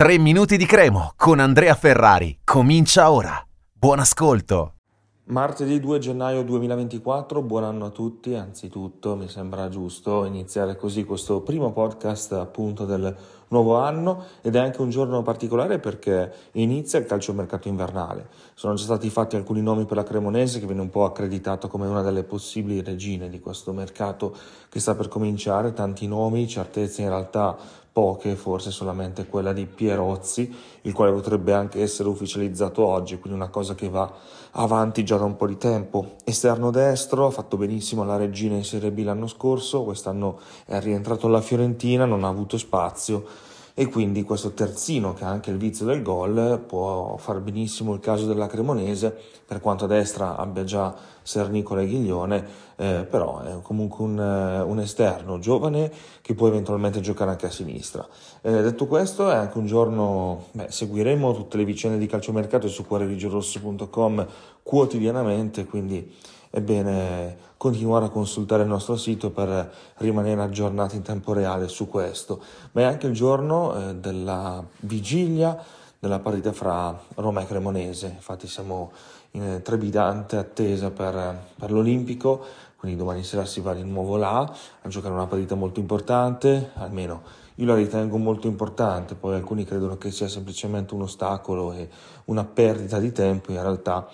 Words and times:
3 0.00 0.16
minuti 0.16 0.56
di 0.56 0.64
cremo 0.64 1.12
con 1.14 1.40
Andrea 1.40 1.74
Ferrari. 1.74 2.38
Comincia 2.42 3.10
ora. 3.10 3.38
Buon 3.70 3.98
ascolto. 3.98 4.76
Martedì 5.24 5.78
2 5.78 5.98
gennaio 5.98 6.42
2024, 6.42 7.42
buon 7.42 7.64
anno 7.64 7.84
a 7.84 7.90
tutti. 7.90 8.34
Anzitutto 8.34 9.14
mi 9.14 9.28
sembra 9.28 9.68
giusto 9.68 10.24
iniziare 10.24 10.76
così 10.76 11.04
questo 11.04 11.42
primo 11.42 11.72
podcast 11.72 12.32
appunto 12.32 12.86
del 12.86 13.14
nuovo 13.50 13.76
anno 13.76 14.24
ed 14.42 14.56
è 14.56 14.58
anche 14.58 14.80
un 14.80 14.90
giorno 14.90 15.22
particolare 15.22 15.78
perché 15.78 16.32
inizia 16.52 16.98
il 16.98 17.06
calciomercato 17.06 17.68
invernale. 17.68 18.28
Sono 18.54 18.74
già 18.74 18.84
stati 18.84 19.10
fatti 19.10 19.36
alcuni 19.36 19.62
nomi 19.62 19.84
per 19.84 19.96
la 19.96 20.04
Cremonese 20.04 20.60
che 20.60 20.66
viene 20.66 20.80
un 20.80 20.90
po' 20.90 21.04
accreditato 21.04 21.68
come 21.68 21.86
una 21.86 22.02
delle 22.02 22.24
possibili 22.24 22.82
regine 22.82 23.28
di 23.28 23.40
questo 23.40 23.72
mercato 23.72 24.34
che 24.68 24.80
sta 24.80 24.94
per 24.94 25.08
cominciare, 25.08 25.72
tanti 25.72 26.06
nomi, 26.06 26.46
certezze 26.46 27.02
in 27.02 27.08
realtà 27.08 27.56
poche, 27.92 28.36
forse 28.36 28.70
solamente 28.70 29.26
quella 29.26 29.52
di 29.52 29.66
Pierozzi, 29.66 30.54
il 30.82 30.92
quale 30.92 31.12
potrebbe 31.12 31.52
anche 31.52 31.82
essere 31.82 32.08
ufficializzato 32.08 32.86
oggi, 32.86 33.18
quindi 33.18 33.38
una 33.38 33.48
cosa 33.48 33.74
che 33.74 33.88
va 33.88 34.10
avanti 34.52 35.04
già 35.04 35.16
da 35.16 35.24
un 35.24 35.36
po' 35.36 35.46
di 35.46 35.56
tempo. 35.56 36.14
Esterno 36.24 36.70
destro, 36.70 37.26
ha 37.26 37.30
fatto 37.30 37.56
benissimo 37.56 38.04
la 38.04 38.16
regina 38.16 38.54
in 38.54 38.64
Serie 38.64 38.92
B 38.92 39.02
l'anno 39.02 39.26
scorso, 39.26 39.82
quest'anno 39.82 40.38
è 40.66 40.78
rientrato 40.80 41.26
alla 41.26 41.40
Fiorentina, 41.40 42.04
non 42.04 42.22
ha 42.24 42.28
avuto 42.28 42.56
spazio 42.58 43.39
e 43.74 43.86
quindi 43.86 44.22
questo 44.22 44.52
terzino 44.52 45.14
che 45.14 45.24
ha 45.24 45.28
anche 45.28 45.50
il 45.50 45.56
vizio 45.56 45.86
del 45.86 46.02
gol 46.02 46.62
può 46.66 47.16
far 47.18 47.40
benissimo 47.40 47.94
il 47.94 48.00
caso 48.00 48.26
della 48.26 48.46
Cremonese 48.46 49.16
per 49.46 49.60
quanto 49.60 49.84
a 49.84 49.88
destra 49.88 50.36
abbia 50.36 50.64
già 50.64 50.94
Sernicola 51.22 51.82
e 51.82 51.86
Ghiglione 51.86 52.46
eh, 52.76 53.06
però 53.08 53.40
è 53.40 53.60
comunque 53.62 54.04
un, 54.04 54.18
un, 54.18 54.80
esterno 54.80 55.38
giovane 55.38 55.92
che 56.22 56.34
può 56.34 56.48
eventualmente 56.48 57.00
giocare 57.00 57.30
anche 57.32 57.46
a 57.46 57.50
sinistra. 57.50 58.06
Eh, 58.40 58.62
detto 58.62 58.86
questo 58.86 59.30
è 59.30 59.34
anche 59.34 59.58
un 59.58 59.66
giorno 59.66 60.46
beh, 60.52 60.70
seguiremo 60.70 61.34
tutte 61.34 61.58
le 61.58 61.64
vicende 61.64 61.98
di 61.98 62.06
calciomercato 62.06 62.68
su 62.68 62.86
cuorerigiorosso.com 62.86 64.26
quotidianamente 64.62 65.66
quindi 65.66 66.10
è 66.50 66.60
bene 66.60 67.48
continuare 67.56 68.06
a 68.06 68.08
consultare 68.08 68.64
il 68.64 68.68
nostro 68.68 68.96
sito 68.96 69.30
per 69.30 69.72
rimanere 69.98 70.42
aggiornati 70.42 70.96
in 70.96 71.02
tempo 71.02 71.32
reale 71.32 71.68
su 71.68 71.88
questo, 71.88 72.42
ma 72.72 72.80
è 72.80 72.84
anche 72.84 73.06
il 73.06 73.12
giorno 73.12 73.74
eh, 73.74 73.94
della 73.94 74.64
vigilia 74.80 75.56
della 75.98 76.18
partita 76.18 76.52
fra 76.52 76.98
Roma 77.16 77.42
e 77.42 77.46
Cremonese, 77.46 78.06
infatti 78.06 78.48
siamo 78.48 78.90
in 79.32 79.60
trepidante 79.62 80.36
attesa 80.38 80.90
per, 80.90 81.38
per 81.56 81.70
l'Olimpico, 81.70 82.42
quindi 82.76 82.96
domani 82.96 83.22
sera 83.22 83.44
si 83.44 83.60
va 83.60 83.74
di 83.74 83.84
nuovo 83.84 84.16
là 84.16 84.40
a 84.40 84.88
giocare 84.88 85.12
una 85.12 85.26
partita 85.26 85.54
molto 85.54 85.78
importante, 85.78 86.70
almeno 86.76 87.22
io 87.56 87.66
la 87.66 87.74
ritengo 87.74 88.16
molto 88.16 88.46
importante, 88.46 89.14
poi 89.14 89.34
alcuni 89.34 89.64
credono 89.64 89.98
che 89.98 90.10
sia 90.10 90.28
semplicemente 90.28 90.94
un 90.94 91.02
ostacolo 91.02 91.72
e 91.74 91.90
una 92.24 92.44
perdita 92.44 92.98
di 92.98 93.12
tempo, 93.12 93.52
in 93.52 93.60
realtà 93.60 94.08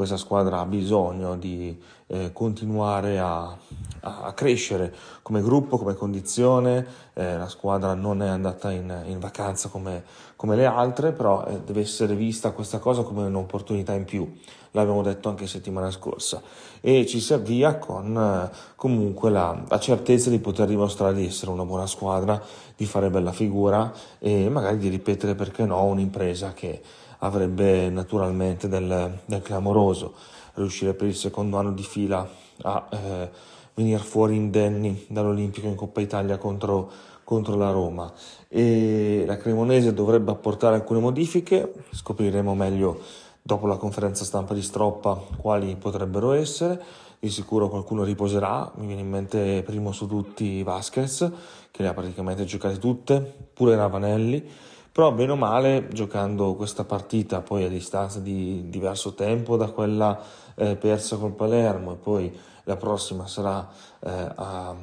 questa 0.00 0.16
squadra 0.16 0.60
ha 0.60 0.64
bisogno 0.64 1.36
di 1.36 1.78
eh, 2.06 2.32
continuare 2.32 3.18
a, 3.18 3.54
a, 4.00 4.32
crescere 4.32 4.94
come 5.20 5.42
gruppo, 5.42 5.76
come 5.76 5.92
condizione, 5.92 6.86
eh, 7.12 7.36
la 7.36 7.50
squadra 7.50 7.92
non 7.92 8.22
è 8.22 8.26
andata 8.26 8.70
in, 8.70 8.90
in 9.08 9.18
vacanza 9.18 9.68
come, 9.68 10.02
come, 10.36 10.56
le 10.56 10.64
altre, 10.64 11.12
però 11.12 11.44
eh, 11.44 11.60
deve 11.60 11.82
essere 11.82 12.14
vista 12.14 12.52
questa 12.52 12.78
cosa 12.78 13.02
come 13.02 13.26
un'opportunità 13.26 13.92
in 13.92 14.06
più, 14.06 14.26
l'abbiamo 14.70 15.02
detto 15.02 15.28
anche 15.28 15.46
settimana 15.46 15.90
scorsa, 15.90 16.40
e 16.80 17.04
ci 17.04 17.20
si 17.20 17.34
avvia 17.34 17.76
con 17.76 18.16
eh, 18.16 18.56
comunque 18.76 19.28
la, 19.28 19.62
la 19.68 19.78
certezza 19.78 20.30
di 20.30 20.38
poter 20.38 20.66
dimostrare 20.66 21.12
di 21.12 21.26
essere 21.26 21.50
una 21.50 21.66
buona 21.66 21.86
squadra, 21.86 22.42
di 22.74 22.86
fare 22.86 23.10
bella 23.10 23.32
figura 23.32 23.92
e 24.18 24.48
magari 24.48 24.78
di 24.78 24.88
ripetere 24.88 25.34
perché 25.34 25.66
no 25.66 25.84
un'impresa 25.84 26.54
che 26.54 26.80
avrebbe 27.20 27.88
naturalmente 27.88 28.68
del, 28.68 29.18
del 29.24 29.42
clamoroso 29.42 30.14
riuscire 30.54 30.94
per 30.94 31.08
il 31.08 31.14
secondo 31.14 31.56
anno 31.56 31.72
di 31.72 31.82
fila 31.82 32.28
a 32.62 32.88
eh, 32.90 33.30
venire 33.74 33.98
fuori 33.98 34.36
indenni 34.36 35.06
dall'Olimpico 35.08 35.66
in 35.66 35.74
Coppa 35.74 36.00
Italia 36.00 36.36
contro, 36.36 36.90
contro 37.24 37.56
la 37.56 37.70
Roma. 37.70 38.12
E 38.48 39.24
la 39.26 39.36
Cremonese 39.36 39.94
dovrebbe 39.94 40.32
apportare 40.32 40.74
alcune 40.74 41.00
modifiche, 41.00 41.72
scopriremo 41.90 42.54
meglio 42.54 43.00
dopo 43.42 43.66
la 43.66 43.76
conferenza 43.76 44.24
stampa 44.24 44.52
di 44.52 44.62
Stroppa 44.62 45.14
quali 45.38 45.76
potrebbero 45.76 46.32
essere, 46.32 46.82
di 47.18 47.30
sicuro 47.30 47.68
qualcuno 47.68 48.02
riposerà, 48.02 48.70
mi 48.76 48.86
viene 48.86 49.02
in 49.02 49.08
mente 49.08 49.62
primo 49.64 49.92
su 49.92 50.06
tutti 50.06 50.62
Vasquez 50.62 51.30
che 51.70 51.82
le 51.82 51.88
ha 51.88 51.94
praticamente 51.94 52.44
giocate 52.44 52.78
tutte, 52.78 53.20
pure 53.52 53.76
Ravanelli 53.76 54.48
però 54.92 55.12
bene 55.12 55.32
o 55.32 55.36
male 55.36 55.88
giocando 55.92 56.54
questa 56.54 56.84
partita 56.84 57.40
poi 57.40 57.64
a 57.64 57.68
distanza 57.68 58.18
di 58.18 58.68
diverso 58.68 59.14
tempo 59.14 59.56
da 59.56 59.70
quella 59.70 60.20
eh, 60.54 60.76
persa 60.76 61.16
col 61.16 61.32
Palermo 61.32 61.92
e 61.92 61.96
poi 61.96 62.38
la 62.64 62.76
prossima 62.76 63.26
sarà 63.26 63.68
eh, 64.00 64.32
a 64.34 64.74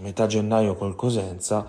metà 0.00 0.26
gennaio 0.26 0.74
col 0.76 0.94
Cosenza 0.94 1.68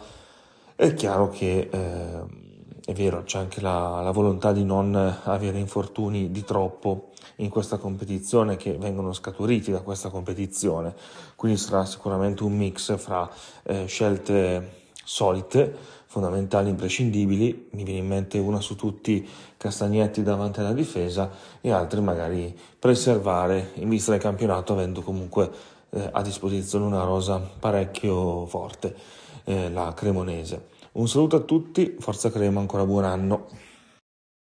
è 0.76 0.94
chiaro 0.94 1.30
che 1.30 1.70
eh, 1.72 2.46
è 2.86 2.94
vero 2.94 3.24
c'è 3.24 3.40
anche 3.40 3.60
la, 3.60 4.02
la, 4.02 4.12
volontà 4.12 4.54
di 4.54 4.64
non 4.64 4.96
avere 5.24 5.58
infortuni 5.58 6.32
di 6.32 6.46
troppo 6.46 7.10
in 7.38 7.50
questa 7.50 7.78
competizione 7.78 8.56
che 8.56 8.78
vengono 8.78 9.12
scaturiti 9.12 9.72
da 9.72 9.82
questa 9.82 10.08
competizione. 10.08 10.96
Quindi 11.36 11.58
sarà 11.58 11.84
sicuramente 11.84 12.44
un 12.44 12.56
mix 12.56 12.98
fra 12.98 13.30
eh, 13.64 13.88
scelte 13.88 14.86
solite 15.04 15.76
fondamentali, 16.18 16.70
imprescindibili, 16.70 17.68
mi 17.72 17.84
viene 17.84 18.00
in 18.00 18.08
mente 18.08 18.40
una 18.40 18.60
su 18.60 18.76
tutti 18.76 19.28
Castagnetti 19.56 20.24
davanti 20.24 20.62
alla 20.62 20.74
difesa 20.74 21.30
e 21.62 21.72
altri 21.72 22.02
magari 22.02 22.58
preservare 22.80 23.72
in 23.76 23.88
vista 23.88 24.12
del 24.12 24.20
campionato 24.20 24.74
avendo 24.74 25.02
comunque 25.04 25.50
eh, 25.92 26.10
a 26.12 26.22
disposizione 26.24 26.86
una 26.86 27.04
rosa 27.04 27.38
parecchio 27.38 28.48
forte, 28.48 28.96
eh, 29.44 29.70
la 29.70 29.94
cremonese. 29.96 30.70
Un 30.94 31.08
saluto 31.08 31.36
a 31.36 31.42
tutti, 31.42 31.98
forza 32.00 32.32
crema, 32.32 32.60
ancora 32.60 32.84
buon 32.84 33.04
anno. 33.04 33.48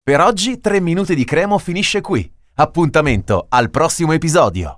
Per 0.04 0.22
oggi 0.22 0.60
3 0.60 0.80
minuti 0.80 1.16
di 1.16 1.26
cremo 1.26 1.58
finisce 1.58 2.02
qui. 2.02 2.32
Appuntamento 2.60 3.48
al 3.50 3.72
prossimo 3.72 4.14
episodio. 4.14 4.76